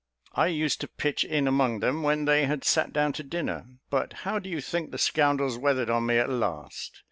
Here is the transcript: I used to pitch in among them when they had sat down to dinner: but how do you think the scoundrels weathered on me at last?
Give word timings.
I 0.33 0.47
used 0.47 0.81
to 0.81 0.87
pitch 0.87 1.23
in 1.23 1.47
among 1.47 1.79
them 1.79 2.01
when 2.01 2.25
they 2.25 2.47
had 2.47 2.63
sat 2.63 2.91
down 2.91 3.13
to 3.13 3.23
dinner: 3.23 3.67
but 3.91 4.13
how 4.25 4.39
do 4.39 4.49
you 4.49 4.59
think 4.59 4.89
the 4.89 4.97
scoundrels 4.97 5.59
weathered 5.59 5.91
on 5.91 6.07
me 6.07 6.17
at 6.17 6.27
last? 6.27 6.99